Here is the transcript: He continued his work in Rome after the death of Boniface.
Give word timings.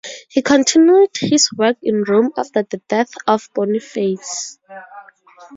He 0.29 0.41
continued 0.41 1.11
his 1.15 1.51
work 1.55 1.77
in 1.83 2.01
Rome 2.01 2.31
after 2.35 2.63
the 2.63 2.77
death 2.87 3.11
of 3.27 3.47
Boniface. 3.53 4.57